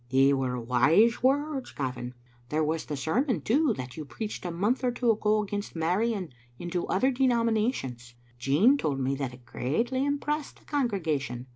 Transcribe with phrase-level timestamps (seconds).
[0.09, 2.15] "They were wise words, Gavin.
[2.49, 5.75] There was the ser mon, too, that you preached a month or two ago against
[5.75, 8.15] marrying into other denominations.
[8.39, 11.45] Jean told me that it greatly impressed the congregation.